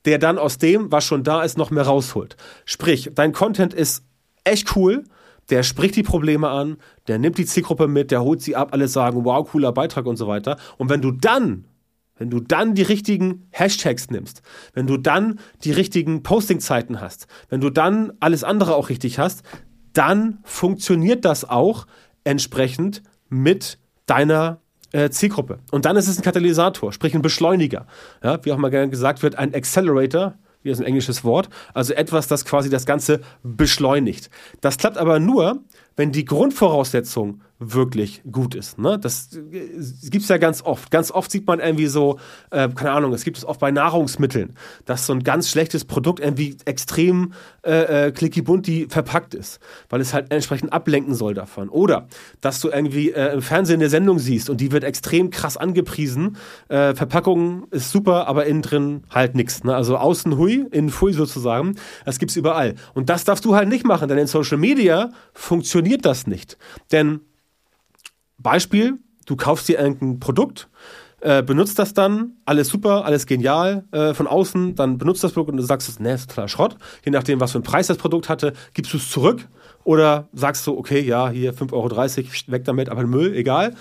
der 0.05 0.19
dann 0.19 0.39
aus 0.39 0.59
dem, 0.59 0.91
was 0.91 1.05
schon 1.05 1.23
da 1.23 1.43
ist, 1.43 1.57
noch 1.57 1.71
mehr 1.71 1.85
rausholt. 1.85 2.37
Sprich, 2.65 3.11
dein 3.15 3.33
Content 3.33 3.73
ist 3.73 4.05
echt 4.45 4.77
cool, 4.77 5.05
der 5.51 5.63
spricht 5.63 5.97
die 5.97 6.03
Probleme 6.03 6.49
an, 6.49 6.77
der 7.07 7.19
nimmt 7.19 7.39
die 7.39 7.47
Zielgruppe 7.47 7.87
mit, 7.89 8.11
der 8.11 8.23
holt 8.23 8.41
sie 8.41 8.57
ab, 8.57 8.71
alle 8.73 8.89
sagen, 8.89 9.25
wow, 9.25 9.49
cooler 9.49 9.73
Beitrag 9.73 10.07
und 10.07 10.17
so 10.17 10.27
weiter. 10.27 10.57
Und 10.79 10.91
wenn 10.91 11.01
du 11.01 11.13
dann 11.13 11.65
wenn 12.17 12.29
du 12.29 12.39
dann 12.39 12.75
die 12.75 12.83
richtigen 12.83 13.49
Hashtags 13.51 14.11
nimmst, 14.11 14.43
wenn 14.75 14.87
du 14.87 14.99
dann 14.99 15.41
die 15.65 15.73
richtigen 15.73 16.23
Postingzeiten 16.23 17.01
hast, 17.01 17.27
wenn 17.49 17.63
du 17.63 17.71
dann 17.71 18.13
alles 18.21 18.45
andere 18.45 18.75
auch 18.75 18.91
richtig 18.91 19.19
hast, 19.19 19.43
dann 19.93 20.39
funktioniert 20.45 21.25
das 21.25 21.49
auch 21.49 21.87
entsprechend 22.25 23.03
mit 23.29 23.79
deiner 24.07 24.61
äh, 24.93 25.11
Zielgruppe. 25.11 25.61
Und 25.71 25.85
dann 25.85 25.97
ist 25.97 26.09
es 26.09 26.19
ein 26.19 26.23
Katalysator, 26.23 26.93
sprich 26.93 27.15
ein 27.15 27.23
Beschleuniger. 27.23 27.87
Ja, 28.23 28.45
wie 28.45 28.53
auch 28.53 28.59
mal 28.59 28.71
gerne 28.71 28.91
gesagt 28.91 29.23
wird, 29.23 29.37
ein 29.37 29.55
Accelerator, 29.55 30.35
wie 30.63 30.71
ist 30.71 30.81
ein 30.81 30.87
englisches 30.87 31.25
Wort, 31.25 31.49
also 31.75 31.95
etwas, 31.95 32.27
das 32.27 32.45
quasi 32.45 32.69
das 32.69 32.87
Ganze 32.87 33.21
beschleunigt. 33.43 34.31
Das 34.61 34.79
klappt 34.79 34.99
aber 34.99 35.19
nur, 35.19 35.63
wenn 35.97 36.13
die 36.13 36.25
Grundvoraussetzung 36.25 37.41
wirklich 37.61 38.23
gut 38.31 38.55
ist. 38.55 38.79
Ne? 38.79 38.99
Das 38.99 39.29
gibt 39.31 40.23
es 40.23 40.29
ja 40.29 40.39
ganz 40.39 40.63
oft. 40.63 40.91
Ganz 40.91 41.11
oft 41.11 41.31
sieht 41.31 41.47
man 41.47 41.61
irgendwie 41.61 41.87
so, 41.87 42.19
äh, 42.51 42.71
keine 42.71 42.93
Ahnung, 42.93 43.13
es 43.13 43.23
gibt 43.23 43.37
es 43.37 43.45
oft 43.45 43.61
bei 43.61 43.71
Nahrungsmitteln, 43.71 44.55
dass 44.87 45.07
so 45.07 45.13
ein 45.13 45.23
ganz 45.23 45.51
schlechtes 45.51 45.85
Produkt 45.85 46.21
irgendwie 46.21 46.57
extrem 46.65 47.35
äh, 47.63 48.07
äh, 48.07 48.13
clicky 48.13 48.41
bunti 48.41 48.87
verpackt 48.89 49.35
ist, 49.35 49.61
weil 49.91 50.01
es 50.01 50.15
halt 50.15 50.33
entsprechend 50.33 50.73
ablenken 50.73 51.15
soll 51.15 51.35
davon. 51.35 51.69
Oder 51.69 52.09
dass 52.41 52.61
du 52.61 52.71
irgendwie 52.71 53.11
äh, 53.11 53.35
im 53.35 53.43
Fernsehen 53.43 53.81
eine 53.81 53.91
Sendung 53.91 54.19
siehst 54.19 54.49
und 54.49 54.59
die 54.63 54.73
wird 54.73 54.83
extrem 54.83 55.29
krass 55.29 55.59
angepriesen. 55.59 56.39
Äh, 56.69 56.95
Verpackung 56.95 57.67
ist 57.73 57.91
super, 57.91 58.27
aber 58.27 58.47
innen 58.47 58.63
drin 58.63 59.03
halt 59.11 59.35
nichts. 59.35 59.65
Ne? 59.65 59.77
Also 59.77 59.99
außen 59.99 60.39
hui, 60.39 60.67
innen 60.71 60.89
fui 60.89 61.13
sozusagen. 61.13 61.75
Das 62.07 62.19
gibt's 62.19 62.37
überall. 62.37 62.75
Und 62.95 63.11
das 63.11 63.25
darfst 63.25 63.45
du 63.45 63.55
halt 63.55 63.69
nicht 63.69 63.85
machen, 63.85 64.09
denn 64.09 64.17
in 64.17 64.27
Social 64.27 64.57
Media 64.57 65.11
funktioniert 65.35 65.80
das 66.07 66.27
nicht. 66.27 66.59
Denn 66.93 67.21
Beispiel, 68.39 68.99
du 69.27 69.37
kaufst 69.37 69.69
dir 69.69 69.79
irgendein 69.79 70.21
Produkt, 70.21 70.69
äh, 71.21 71.43
benutzt 71.43 71.79
das 71.79 71.93
dann, 71.93 72.33
alles 72.47 72.69
super, 72.69 73.05
alles 73.05 73.27
genial 73.27 73.85
äh, 73.93 74.15
von 74.15 74.27
außen, 74.27 74.75
dann 74.75 74.97
benutzt 74.97 75.23
das 75.23 75.33
Produkt 75.33 75.51
und 75.51 75.59
du 75.59 75.63
sagst, 75.63 76.01
ne, 76.01 76.15
ist 76.15 76.31
totaler 76.31 76.49
Schrott. 76.49 76.77
Je 77.05 77.11
nachdem, 77.13 77.41
was 77.41 77.53
für 77.53 77.59
einen 77.59 77.65
Preis 77.65 77.89
das 77.89 77.99
Produkt 77.99 78.29
hatte, 78.29 78.55
gibst 78.73 78.93
du 78.95 78.97
es 78.97 79.11
zurück 79.11 79.47
oder 79.85 80.29
sagst 80.33 80.67
du, 80.67 80.77
okay, 80.77 81.01
ja, 81.01 81.29
hier 81.29 81.55
5,30 81.55 81.73
Euro, 81.73 82.53
weg 82.53 82.65
damit, 82.65 82.89
aber 82.89 83.07
Müll, 83.07 83.35
egal. 83.35 83.75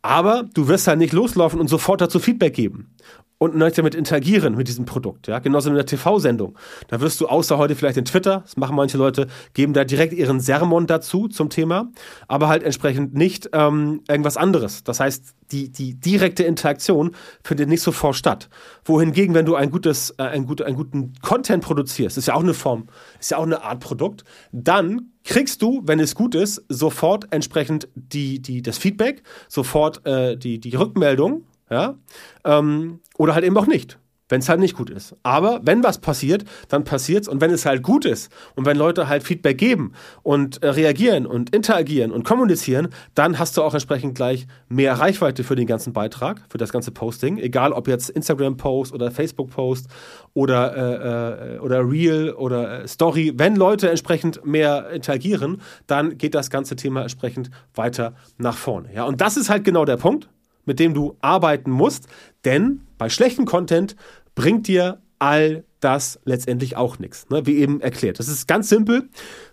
Aber 0.00 0.44
du 0.54 0.68
wirst 0.68 0.86
halt 0.86 0.98
nicht 0.98 1.12
loslaufen 1.12 1.60
und 1.60 1.68
sofort 1.68 2.00
dazu 2.00 2.18
Feedback 2.18 2.54
geben 2.54 2.94
und 3.38 3.54
nicht 3.54 3.76
damit 3.76 3.94
interagieren 3.94 4.56
mit 4.56 4.68
diesem 4.68 4.86
Produkt. 4.86 5.28
Ja? 5.28 5.38
Genauso 5.40 5.68
in 5.68 5.74
der 5.74 5.86
TV-Sendung. 5.86 6.56
Da 6.88 7.00
wirst 7.00 7.20
du 7.20 7.26
außer 7.26 7.58
heute 7.58 7.74
vielleicht 7.74 7.98
in 7.98 8.06
Twitter, 8.06 8.40
das 8.40 8.56
machen 8.56 8.76
manche 8.76 8.96
Leute, 8.96 9.26
geben 9.52 9.74
da 9.74 9.84
direkt 9.84 10.14
ihren 10.14 10.40
Sermon 10.40 10.86
dazu 10.86 11.28
zum 11.28 11.50
Thema, 11.50 11.90
aber 12.28 12.48
halt 12.48 12.62
entsprechend 12.62 13.14
nicht 13.14 13.50
ähm, 13.52 14.00
irgendwas 14.08 14.36
anderes. 14.36 14.84
Das 14.84 15.00
heißt, 15.00 15.34
die, 15.52 15.70
die 15.70 15.94
direkte 15.94 16.44
Interaktion 16.44 17.14
findet 17.44 17.68
nicht 17.68 17.82
sofort 17.82 18.16
statt. 18.16 18.48
Wohingegen, 18.84 19.34
wenn 19.34 19.46
du 19.46 19.54
ein 19.54 19.70
gutes, 19.70 20.10
äh, 20.18 20.22
ein 20.24 20.46
gut, 20.46 20.62
einen 20.62 20.76
guten 20.76 21.12
Content 21.20 21.62
produzierst, 21.62 22.16
ist 22.16 22.28
ja 22.28 22.34
auch 22.34 22.42
eine 22.42 22.54
Form, 22.54 22.88
ist 23.20 23.30
ja 23.30 23.36
auch 23.36 23.44
eine 23.44 23.62
Art 23.62 23.80
Produkt, 23.80 24.24
dann 24.50 25.10
kriegst 25.24 25.60
du, 25.60 25.82
wenn 25.84 26.00
es 26.00 26.14
gut 26.14 26.34
ist, 26.34 26.64
sofort 26.68 27.26
entsprechend 27.32 27.88
die, 27.94 28.40
die, 28.40 28.62
das 28.62 28.78
Feedback, 28.78 29.22
sofort 29.48 30.06
äh, 30.06 30.36
die, 30.36 30.58
die 30.58 30.74
Rückmeldung 30.74 31.44
ja? 31.70 31.96
Ähm, 32.44 33.00
oder 33.18 33.34
halt 33.34 33.44
eben 33.44 33.56
auch 33.56 33.66
nicht, 33.66 33.98
wenn 34.28 34.40
es 34.40 34.48
halt 34.48 34.60
nicht 34.60 34.76
gut 34.76 34.90
ist. 34.90 35.14
Aber 35.22 35.60
wenn 35.64 35.84
was 35.84 35.98
passiert, 35.98 36.44
dann 36.68 36.84
passiert's. 36.84 37.28
Und 37.28 37.40
wenn 37.40 37.50
es 37.50 37.64
halt 37.66 37.82
gut 37.82 38.04
ist 38.04 38.30
und 38.54 38.66
wenn 38.66 38.76
Leute 38.76 39.08
halt 39.08 39.22
Feedback 39.22 39.58
geben 39.58 39.92
und 40.22 40.62
äh, 40.62 40.68
reagieren 40.68 41.26
und 41.26 41.54
interagieren 41.54 42.12
und 42.12 42.24
kommunizieren, 42.24 42.88
dann 43.14 43.38
hast 43.38 43.56
du 43.56 43.62
auch 43.62 43.74
entsprechend 43.74 44.14
gleich 44.14 44.46
mehr 44.68 44.94
Reichweite 44.94 45.44
für 45.44 45.56
den 45.56 45.66
ganzen 45.66 45.92
Beitrag, 45.92 46.42
für 46.48 46.58
das 46.58 46.72
ganze 46.72 46.90
Posting. 46.90 47.38
Egal 47.38 47.72
ob 47.72 47.88
jetzt 47.88 48.10
Instagram-Post 48.10 48.92
oder 48.92 49.10
Facebook-Post 49.10 49.88
oder, 50.34 50.76
äh, 50.76 51.56
äh, 51.56 51.58
oder 51.60 51.88
Reel 51.88 52.32
oder 52.32 52.82
äh, 52.82 52.88
Story. 52.88 53.32
Wenn 53.36 53.56
Leute 53.56 53.90
entsprechend 53.90 54.44
mehr 54.44 54.90
interagieren, 54.90 55.60
dann 55.86 56.18
geht 56.18 56.34
das 56.34 56.50
ganze 56.50 56.76
Thema 56.76 57.02
entsprechend 57.02 57.50
weiter 57.74 58.14
nach 58.38 58.56
vorne. 58.56 58.88
Ja, 58.94 59.04
und 59.04 59.20
das 59.20 59.36
ist 59.36 59.50
halt 59.50 59.64
genau 59.64 59.84
der 59.84 59.96
Punkt 59.96 60.28
mit 60.66 60.78
dem 60.78 60.92
du 60.92 61.16
arbeiten 61.22 61.70
musst, 61.70 62.06
denn 62.44 62.82
bei 62.98 63.08
schlechtem 63.08 63.46
Content 63.46 63.96
bringt 64.34 64.68
dir 64.68 65.00
all 65.18 65.64
das 65.80 66.20
letztendlich 66.24 66.76
auch 66.76 66.98
nichts, 66.98 67.28
ne? 67.30 67.46
wie 67.46 67.56
eben 67.56 67.80
erklärt. 67.80 68.18
Das 68.18 68.28
ist 68.28 68.46
ganz 68.46 68.68
simpel. 68.68 69.08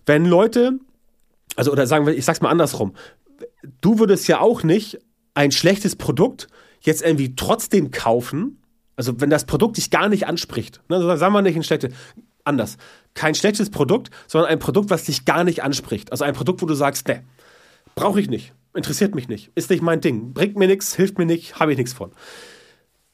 Wenn 0.06 0.26
Leute, 0.26 0.80
also 1.56 1.72
oder 1.72 1.88
sagen 1.88 2.06
wir, 2.06 2.16
ich 2.18 2.26
sag's 2.26 2.42
mal 2.42 2.50
andersrum, 2.50 2.94
du 3.82 4.00
würdest 4.00 4.28
ja 4.28 4.40
auch 4.40 4.64
nicht 4.64 5.00
ein 5.36 5.52
schlechtes 5.52 5.96
Produkt 5.96 6.48
jetzt 6.82 7.02
irgendwie 7.02 7.36
trotzdem 7.36 7.92
kaufen, 7.92 8.60
also 8.96 9.20
wenn 9.22 9.30
das 9.30 9.46
Produkt 9.46 9.78
dich 9.78 9.90
gar 9.90 10.10
nicht 10.10 10.28
anspricht, 10.28 10.82
ne? 10.90 10.98
also 10.98 11.16
sagen 11.16 11.34
wir 11.34 11.42
nicht 11.42 11.56
ein 11.56 11.64
schlechtes, 11.64 11.94
anders, 12.44 12.78
kein 13.14 13.36
schlechtes 13.36 13.70
Produkt, 13.70 14.10
sondern 14.28 14.50
ein 14.50 14.60
Produkt, 14.60 14.90
was 14.90 15.06
dich 15.06 15.26
gar 15.26 15.44
nicht 15.44 15.64
anspricht. 15.64 16.12
Also 16.12 16.26
ein 16.26 16.34
Produkt, 16.34 16.62
wo 16.62 16.66
du 16.66 16.74
sagst, 16.74 17.08
ne, 17.08 17.24
brauche 17.96 18.20
ich 18.20 18.30
nicht 18.30 18.54
interessiert 18.74 19.16
mich 19.16 19.28
nicht, 19.28 19.52
ist 19.56 19.70
nicht 19.70 19.82
mein 19.82 20.02
Ding, 20.02 20.34
bringt 20.34 20.58
mir 20.58 20.68
nichts, 20.68 20.96
hilft 20.96 21.18
mir 21.18 21.26
nicht, 21.26 21.60
habe 21.60 21.72
ich 21.72 21.78
nichts 21.78 21.94
von. 21.94 22.12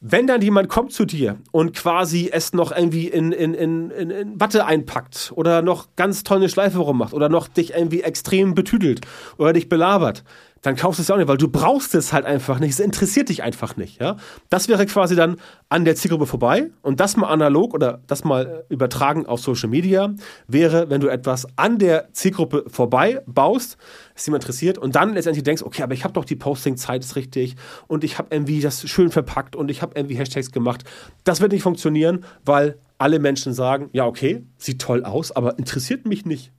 Wenn 0.01 0.27
dann 0.27 0.41
jemand 0.41 0.69
kommt 0.69 0.93
zu 0.93 1.03
dir 1.03 1.39
und 1.51 1.75
quasi 1.75 2.29
es 2.31 2.53
noch 2.53 2.71
irgendwie 2.71 3.09
in, 3.09 3.33
in, 3.33 3.53
in, 3.53 3.89
in, 3.91 4.39
Watte 4.39 4.65
einpackt 4.65 5.33
oder 5.35 5.61
noch 5.61 5.89
ganz 5.97 6.23
tolle 6.23 6.47
Schleife 6.47 6.77
rummacht 6.77 7.13
oder 7.13 7.27
noch 7.27 7.49
dich 7.49 7.73
irgendwie 7.73 8.01
extrem 8.01 8.55
betüdelt 8.55 9.01
oder 9.37 9.51
dich 9.51 9.67
belabert, 9.67 10.23
dann 10.61 10.75
kaufst 10.75 10.99
du 10.99 11.01
es 11.01 11.07
ja 11.07 11.15
auch 11.15 11.19
nicht, 11.19 11.27
weil 11.27 11.37
du 11.37 11.47
brauchst 11.47 11.95
es 11.95 12.11
halt 12.11 12.25
einfach 12.25 12.59
nicht. 12.59 12.71
Es 12.71 12.79
interessiert 12.79 13.29
dich 13.29 13.43
einfach 13.43 13.77
nicht. 13.77 14.01
Ja? 14.01 14.17
Das 14.49 14.67
wäre 14.67 14.85
quasi 14.85 15.15
dann 15.15 15.37
an 15.69 15.85
der 15.85 15.95
Zielgruppe 15.95 16.25
vorbei. 16.25 16.71
Und 16.81 16.99
das 16.99 17.15
mal 17.15 17.27
analog 17.27 17.73
oder 17.73 18.01
das 18.07 18.23
mal 18.23 18.65
äh, 18.69 18.73
übertragen 18.73 19.25
auf 19.25 19.39
Social 19.39 19.69
Media 19.69 20.13
wäre, 20.47 20.89
wenn 20.89 21.01
du 21.01 21.07
etwas 21.07 21.47
an 21.55 21.77
der 21.77 22.13
Zielgruppe 22.13 22.65
vorbei 22.67 23.21
baust, 23.25 23.77
es 24.15 24.25
jemand 24.25 24.43
interessiert 24.43 24.77
und 24.77 24.95
dann 24.95 25.13
letztendlich 25.13 25.43
denkst, 25.43 25.63
okay, 25.63 25.83
aber 25.83 25.93
ich 25.93 26.03
habe 26.03 26.13
doch 26.13 26.25
die 26.25 26.35
Posting-Zeit 26.35 27.03
ist 27.03 27.15
richtig 27.15 27.55
und 27.87 28.03
ich 28.03 28.17
habe 28.17 28.29
irgendwie 28.31 28.59
das 28.61 28.87
schön 28.89 29.11
verpackt 29.11 29.55
und 29.55 29.71
ich 29.71 29.81
habe 29.81 29.93
irgendwie 29.95 30.15
Hashtags 30.15 30.51
gemacht. 30.51 30.83
Das 31.23 31.41
wird 31.41 31.51
nicht 31.51 31.63
funktionieren, 31.63 32.25
weil 32.43 32.77
alle 32.97 33.19
Menschen 33.19 33.53
sagen, 33.53 33.89
ja, 33.93 34.05
okay, 34.05 34.43
sieht 34.57 34.81
toll 34.81 35.05
aus, 35.05 35.31
aber 35.31 35.57
interessiert 35.57 36.05
mich 36.05 36.25
nicht. 36.25 36.51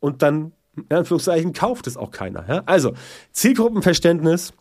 Und 0.00 0.22
dann 0.22 0.52
in 0.76 0.96
Anführungszeichen 0.96 1.52
kauft 1.52 1.86
es 1.86 1.96
auch 1.96 2.10
keiner. 2.10 2.44
Ja? 2.48 2.62
Also, 2.66 2.94
Zielgruppenverständnis, 3.32 4.52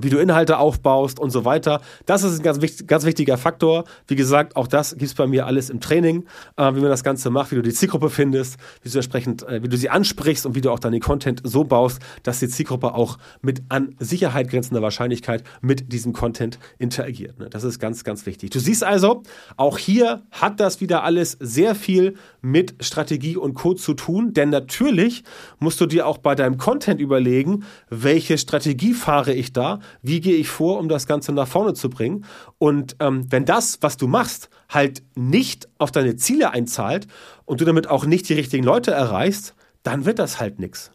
wie 0.00 0.10
du 0.10 0.18
Inhalte 0.18 0.58
aufbaust 0.58 1.18
und 1.18 1.30
so 1.30 1.44
weiter. 1.44 1.80
Das 2.06 2.22
ist 2.22 2.38
ein 2.38 2.42
ganz, 2.42 2.58
ganz 2.86 3.04
wichtiger 3.04 3.36
Faktor. 3.36 3.84
Wie 4.06 4.16
gesagt, 4.16 4.56
auch 4.56 4.66
das 4.66 4.92
gibt 4.92 5.04
es 5.04 5.14
bei 5.14 5.26
mir 5.26 5.46
alles 5.46 5.70
im 5.70 5.80
Training, 5.80 6.24
äh, 6.56 6.74
wie 6.74 6.80
man 6.80 6.90
das 6.90 7.04
Ganze 7.04 7.30
macht, 7.30 7.50
wie 7.50 7.56
du 7.56 7.62
die 7.62 7.72
Zielgruppe 7.72 8.10
findest, 8.10 8.56
wie 8.82 8.88
du 8.88 8.96
entsprechend, 8.96 9.42
äh, 9.48 9.62
wie 9.62 9.68
du 9.68 9.76
sie 9.76 9.90
ansprichst 9.90 10.46
und 10.46 10.54
wie 10.54 10.60
du 10.60 10.70
auch 10.70 10.78
dann 10.78 10.92
den 10.92 11.00
Content 11.00 11.40
so 11.44 11.64
baust, 11.64 12.00
dass 12.22 12.38
die 12.38 12.48
Zielgruppe 12.48 12.94
auch 12.94 13.18
mit 13.42 13.62
an 13.68 13.94
Sicherheit 13.98 14.48
grenzender 14.48 14.82
Wahrscheinlichkeit 14.82 15.42
mit 15.60 15.92
diesem 15.92 16.12
Content 16.12 16.58
interagiert. 16.78 17.38
Ne? 17.38 17.48
Das 17.50 17.64
ist 17.64 17.78
ganz, 17.78 18.04
ganz 18.04 18.26
wichtig. 18.26 18.50
Du 18.50 18.60
siehst 18.60 18.84
also, 18.84 19.22
auch 19.56 19.78
hier 19.78 20.22
hat 20.30 20.60
das 20.60 20.80
wieder 20.80 21.02
alles 21.02 21.36
sehr 21.40 21.74
viel 21.74 22.14
mit 22.40 22.76
Strategie 22.80 23.36
und 23.36 23.54
Code 23.54 23.80
zu 23.80 23.94
tun, 23.94 24.32
denn 24.32 24.50
natürlich 24.50 25.24
musst 25.58 25.80
du 25.80 25.86
dir 25.86 26.06
auch 26.06 26.18
bei 26.18 26.34
deinem 26.34 26.56
Content 26.56 27.00
überlegen, 27.00 27.64
welche 27.90 28.38
Strategie 28.38 28.94
fahre 28.94 29.32
ich 29.32 29.52
da, 29.52 29.67
wie 30.02 30.20
gehe 30.20 30.36
ich 30.36 30.48
vor, 30.48 30.78
um 30.78 30.88
das 30.88 31.06
Ganze 31.06 31.32
nach 31.32 31.48
vorne 31.48 31.74
zu 31.74 31.88
bringen. 31.90 32.24
Und 32.58 32.96
ähm, 33.00 33.26
wenn 33.30 33.44
das, 33.44 33.78
was 33.80 33.96
du 33.96 34.06
machst, 34.06 34.50
halt 34.68 35.02
nicht 35.14 35.68
auf 35.78 35.90
deine 35.90 36.16
Ziele 36.16 36.50
einzahlt 36.50 37.06
und 37.44 37.60
du 37.60 37.64
damit 37.64 37.88
auch 37.88 38.04
nicht 38.04 38.28
die 38.28 38.34
richtigen 38.34 38.64
Leute 38.64 38.90
erreichst, 38.90 39.54
dann 39.82 40.04
wird 40.04 40.18
das 40.18 40.40
halt 40.40 40.58
nichts. 40.58 40.90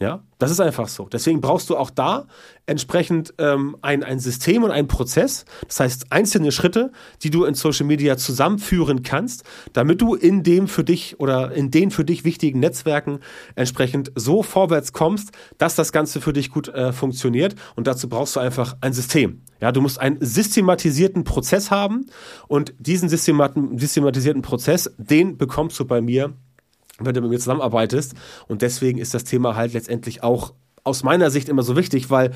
Ja, 0.00 0.24
das 0.38 0.50
ist 0.50 0.58
einfach 0.58 0.88
so. 0.88 1.08
Deswegen 1.08 1.40
brauchst 1.40 1.70
du 1.70 1.76
auch 1.76 1.90
da 1.90 2.26
entsprechend 2.66 3.32
ähm, 3.38 3.76
ein, 3.80 4.02
ein 4.02 4.18
System 4.18 4.64
und 4.64 4.72
einen 4.72 4.88
Prozess. 4.88 5.44
Das 5.68 5.78
heißt, 5.78 6.06
einzelne 6.10 6.50
Schritte, 6.50 6.90
die 7.22 7.30
du 7.30 7.44
in 7.44 7.54
Social 7.54 7.86
Media 7.86 8.16
zusammenführen 8.16 9.04
kannst, 9.04 9.44
damit 9.72 10.00
du 10.00 10.16
in 10.16 10.42
dem 10.42 10.66
für 10.66 10.82
dich 10.82 11.20
oder 11.20 11.52
in 11.52 11.70
den 11.70 11.92
für 11.92 12.04
dich 12.04 12.24
wichtigen 12.24 12.58
Netzwerken 12.58 13.20
entsprechend 13.54 14.10
so 14.16 14.42
vorwärts 14.42 14.92
kommst, 14.92 15.30
dass 15.58 15.76
das 15.76 15.92
Ganze 15.92 16.20
für 16.20 16.32
dich 16.32 16.50
gut 16.50 16.66
äh, 16.68 16.92
funktioniert. 16.92 17.54
Und 17.76 17.86
dazu 17.86 18.08
brauchst 18.08 18.34
du 18.34 18.40
einfach 18.40 18.76
ein 18.80 18.92
System. 18.92 19.42
Ja, 19.60 19.70
du 19.70 19.80
musst 19.80 20.00
einen 20.00 20.18
systematisierten 20.20 21.22
Prozess 21.22 21.70
haben 21.70 22.06
und 22.48 22.74
diesen 22.80 23.08
systematisierten 23.08 24.42
Prozess, 24.42 24.92
den 24.98 25.38
bekommst 25.38 25.78
du 25.78 25.84
bei 25.84 26.00
mir 26.00 26.34
wenn 26.98 27.14
du 27.14 27.20
mit 27.20 27.30
mir 27.30 27.38
zusammenarbeitest. 27.38 28.14
Und 28.48 28.62
deswegen 28.62 28.98
ist 28.98 29.14
das 29.14 29.24
Thema 29.24 29.56
halt 29.56 29.72
letztendlich 29.72 30.22
auch 30.22 30.54
aus 30.84 31.02
meiner 31.02 31.30
Sicht 31.30 31.48
immer 31.48 31.62
so 31.62 31.76
wichtig, 31.76 32.10
weil 32.10 32.32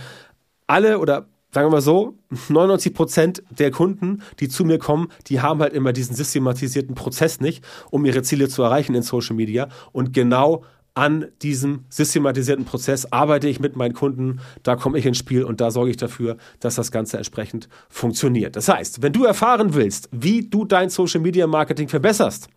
alle 0.66 0.98
oder 0.98 1.26
sagen 1.52 1.66
wir 1.66 1.72
mal 1.72 1.80
so, 1.80 2.18
99 2.48 2.94
Prozent 2.94 3.42
der 3.50 3.70
Kunden, 3.70 4.22
die 4.40 4.48
zu 4.48 4.64
mir 4.64 4.78
kommen, 4.78 5.08
die 5.28 5.40
haben 5.40 5.60
halt 5.60 5.72
immer 5.72 5.92
diesen 5.92 6.14
systematisierten 6.14 6.94
Prozess 6.94 7.40
nicht, 7.40 7.64
um 7.90 8.04
ihre 8.04 8.22
Ziele 8.22 8.48
zu 8.48 8.62
erreichen 8.62 8.94
in 8.94 9.02
Social 9.02 9.36
Media. 9.36 9.68
Und 9.92 10.12
genau 10.12 10.64
an 10.98 11.26
diesem 11.42 11.84
systematisierten 11.90 12.64
Prozess 12.64 13.12
arbeite 13.12 13.48
ich 13.48 13.60
mit 13.60 13.76
meinen 13.76 13.94
Kunden, 13.94 14.40
da 14.64 14.74
komme 14.74 14.98
ich 14.98 15.06
ins 15.06 15.18
Spiel 15.18 15.44
und 15.44 15.60
da 15.60 15.70
sorge 15.70 15.90
ich 15.90 15.96
dafür, 15.96 16.38
dass 16.58 16.74
das 16.74 16.90
Ganze 16.90 17.18
entsprechend 17.18 17.68
funktioniert. 17.88 18.56
Das 18.56 18.68
heißt, 18.68 19.00
wenn 19.00 19.12
du 19.12 19.24
erfahren 19.24 19.74
willst, 19.74 20.08
wie 20.10 20.48
du 20.48 20.64
dein 20.64 20.90
Social 20.90 21.20
Media 21.20 21.46
Marketing 21.46 21.86
verbesserst, 21.86 22.48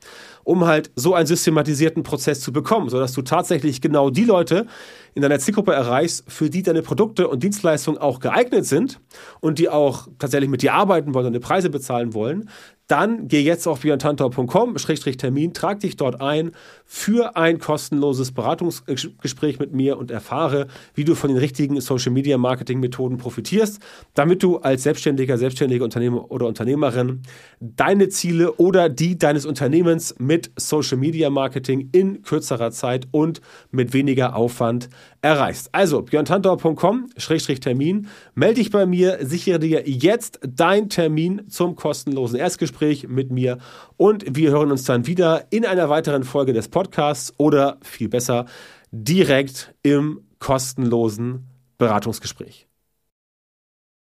um 0.44 0.66
halt 0.66 0.92
so 0.96 1.14
einen 1.14 1.28
systematisierten 1.28 2.04
Prozess 2.04 2.42
zu 2.42 2.52
bekommen, 2.52 2.90
sodass 2.90 3.14
du 3.14 3.22
tatsächlich 3.22 3.82
genau 3.82 4.10
die 4.10 4.26
Leute, 4.26 4.68
in 5.14 5.22
deiner 5.22 5.40
Zielgruppe 5.40 5.74
erreichst, 5.74 6.24
für 6.28 6.50
die 6.50 6.64
deine 6.64 6.82
Produkte 6.82 7.28
und 7.28 7.44
Dienstleistungen 7.44 8.00
auch 8.00 8.20
geeignet 8.20 8.66
sind 8.66 9.00
und 9.42 9.60
die 9.60 9.70
auch 9.70 10.08
tatsächlich 10.20 10.50
mit 10.50 10.62
dir 10.62 10.74
arbeiten 10.74 11.14
wollen 11.14 11.26
und 11.26 11.34
deine 11.34 11.42
Preise 11.42 11.70
bezahlen 11.70 12.14
wollen, 12.14 12.50
dann 12.92 13.30
geh 13.30 13.40
jetzt 13.40 13.68
auf 13.68 13.82
björntantor.com-termin, 13.82 15.54
trag 15.54 15.80
dich 15.80 15.96
dort 15.96 16.20
ein 16.20 16.52
für 16.86 17.38
ein 17.38 17.58
kostenloses 17.58 18.34
Beratungsgespräch 18.34 19.60
mit 19.60 19.72
mir 19.72 19.98
und 19.98 20.12
erfahre, 20.12 20.68
wie 20.94 21.06
du 21.06 21.16
von 21.16 21.30
den 21.30 21.38
richtigen 21.38 21.80
Social 21.80 22.12
Media 22.12 22.38
Marketing 22.38 22.82
Methoden 22.82 23.18
profitierst, 23.18 23.80
damit 24.14 24.44
du 24.44 24.58
als 24.58 24.84
Selbstständiger, 24.84 25.38
selbstständige 25.38 25.86
Unternehmer 25.86 26.30
oder 26.32 26.48
Unternehmerin 26.48 27.22
deine 27.62 28.10
Ziele 28.10 28.56
oder 28.56 28.90
die 28.90 29.18
deines 29.18 29.46
Unternehmens 29.46 30.16
mit 30.20 30.31
Social 30.58 30.98
Media 30.98 31.30
Marketing 31.30 31.90
in 31.92 32.24
kürzerer 32.24 32.72
Zeit 32.72 33.08
und 33.12 33.42
mit 33.72 33.94
weniger 33.94 34.36
Aufwand 34.36 34.90
erreichst. 35.22 35.70
Also 35.74 36.02
björntantor.com-termin, 36.02 38.08
melde 38.34 38.56
dich 38.56 38.72
bei 38.72 38.86
mir, 38.86 39.20
sichere 39.22 39.60
dir 39.60 39.84
jetzt 39.86 40.40
dein 40.48 40.88
Termin 40.90 41.50
zum 41.50 41.76
kostenlosen 41.76 42.40
Erstgespräch 42.40 42.72
Gespräch 42.72 43.08
mit 43.08 43.32
mir 43.32 43.58
und 43.98 44.36
wir 44.36 44.52
hören 44.52 44.72
uns 44.72 44.84
dann 44.84 45.06
wieder 45.06 45.46
in 45.50 45.66
einer 45.66 45.90
weiteren 45.90 46.24
Folge 46.24 46.54
des 46.54 46.70
Podcasts 46.70 47.34
oder 47.38 47.78
viel 47.84 48.10
besser 48.10 48.46
direkt 48.92 49.74
im 49.84 50.22
kostenlosen 50.40 51.48
Beratungsgespräch. 51.78 52.71